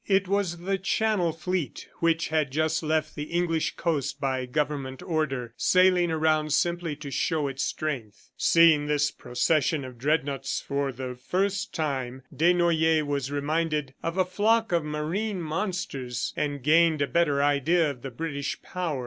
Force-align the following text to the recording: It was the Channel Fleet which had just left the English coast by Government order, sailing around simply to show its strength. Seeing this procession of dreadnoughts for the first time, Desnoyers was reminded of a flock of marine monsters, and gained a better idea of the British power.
It 0.07 0.27
was 0.27 0.57
the 0.61 0.79
Channel 0.79 1.31
Fleet 1.31 1.87
which 1.99 2.29
had 2.29 2.49
just 2.49 2.81
left 2.81 3.13
the 3.13 3.25
English 3.25 3.75
coast 3.75 4.19
by 4.19 4.47
Government 4.47 5.03
order, 5.03 5.53
sailing 5.57 6.09
around 6.09 6.53
simply 6.53 6.95
to 6.95 7.11
show 7.11 7.47
its 7.47 7.61
strength. 7.61 8.31
Seeing 8.35 8.87
this 8.87 9.11
procession 9.11 9.85
of 9.85 9.99
dreadnoughts 9.99 10.59
for 10.59 10.91
the 10.91 11.13
first 11.13 11.71
time, 11.75 12.23
Desnoyers 12.35 13.03
was 13.03 13.29
reminded 13.29 13.93
of 14.01 14.17
a 14.17 14.25
flock 14.25 14.71
of 14.71 14.83
marine 14.83 15.39
monsters, 15.39 16.33
and 16.35 16.63
gained 16.63 17.03
a 17.03 17.07
better 17.07 17.43
idea 17.43 17.91
of 17.91 18.01
the 18.01 18.09
British 18.09 18.59
power. 18.63 18.99